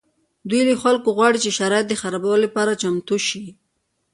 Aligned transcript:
دوی 0.49 0.61
له 0.69 0.75
خلکو 0.83 1.09
غواړي 1.17 1.37
چې 1.43 1.49
د 1.51 1.55
شرایطو 1.59 1.89
د 1.89 1.93
خرابولو 2.01 2.43
لپاره 2.45 2.79
چمتو 2.81 3.15
شي 3.27 3.45